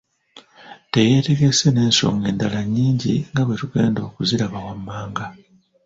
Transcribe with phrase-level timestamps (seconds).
[0.91, 5.25] Teyeetegese n’ensonga endala nnyingi nga bwetugenda okuziraba wammanaga.